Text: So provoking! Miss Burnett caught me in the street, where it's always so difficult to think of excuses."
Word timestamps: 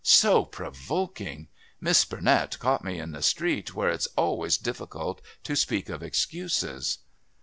So 0.03 0.45
provoking! 0.45 1.47
Miss 1.79 2.05
Burnett 2.05 2.57
caught 2.57 2.83
me 2.83 2.97
in 2.99 3.11
the 3.11 3.21
street, 3.21 3.75
where 3.75 3.91
it's 3.91 4.07
always 4.17 4.55
so 4.57 4.63
difficult 4.63 5.21
to 5.43 5.55
think 5.55 5.89
of 5.89 6.01
excuses." 6.01 6.97